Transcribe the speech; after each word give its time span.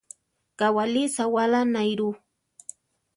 Kawáli 0.59 1.03
sawála 1.15 1.59
naáiru. 1.73 2.09